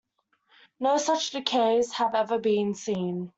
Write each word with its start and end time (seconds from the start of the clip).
No 0.79 0.97
such 0.97 1.29
decays 1.29 1.91
have 1.91 2.15
ever 2.15 2.39
been 2.39 2.73
seen. 2.73 3.29